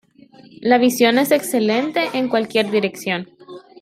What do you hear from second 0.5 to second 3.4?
La visión es excelente en cualquier dirección.